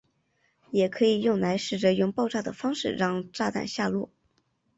[0.71, 4.09] 也可以用来试着用爆炸的方式让炸弹下落。